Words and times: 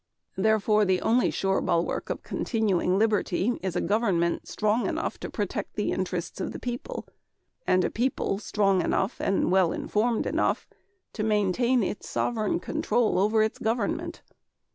Therefore, 0.35 0.83
the 0.83 0.99
only 1.03 1.29
sure 1.29 1.61
bulwark 1.61 2.09
of 2.09 2.23
continuing 2.23 2.97
liberty 2.97 3.59
is 3.61 3.75
a 3.75 3.81
government 3.81 4.47
strong 4.47 4.87
enough 4.87 5.19
to 5.19 5.29
protect 5.29 5.75
the 5.75 5.91
interests 5.91 6.41
of 6.41 6.53
the 6.53 6.59
people, 6.59 7.05
and 7.67 7.85
a 7.85 7.91
people 7.91 8.39
strong 8.39 8.81
enough 8.81 9.19
and 9.21 9.51
well 9.51 9.71
enough 9.71 9.83
informed 9.83 10.65
to 11.13 11.23
maintain 11.23 11.83
its 11.83 12.09
sovereign 12.09 12.59
control 12.59 13.19
over 13.19 13.43
its 13.43 13.59
government. 13.59 14.23